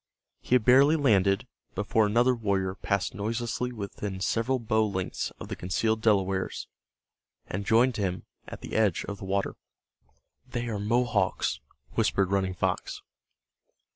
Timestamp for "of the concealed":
5.39-6.01